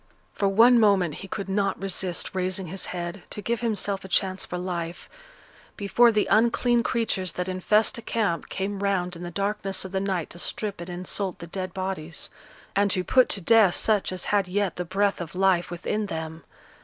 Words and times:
For 0.33 0.47
one 0.47 0.79
moment 0.79 1.13
he 1.13 1.27
could 1.27 1.47
not 1.47 1.79
resist 1.79 2.33
raising 2.33 2.65
his 2.65 2.87
head, 2.87 3.21
to 3.29 3.39
give 3.39 3.61
himself 3.61 4.03
a 4.03 4.07
chance 4.07 4.47
for 4.47 4.57
life; 4.57 5.07
before 5.77 6.11
the 6.11 6.25
unclean 6.31 6.81
creatures 6.81 7.33
that 7.33 7.47
infest 7.47 7.99
a 7.99 8.01
camp 8.01 8.49
came 8.49 8.81
round 8.81 9.15
in 9.15 9.21
the 9.21 9.29
darkness 9.29 9.85
of 9.85 9.91
the 9.91 9.99
night 9.99 10.31
to 10.31 10.39
strip 10.39 10.81
and 10.81 10.89
insult 10.89 11.37
the 11.37 11.45
dead 11.45 11.71
bodies, 11.75 12.31
and 12.75 12.89
to 12.89 13.03
put 13.03 13.29
to 13.29 13.41
death 13.41 13.75
such 13.75 14.11
as 14.11 14.25
had 14.33 14.47
yet 14.47 14.75
the 14.77 14.85
breath 14.85 15.21
of 15.21 15.35
life 15.35 15.69
within 15.69 16.07
them. 16.07 16.45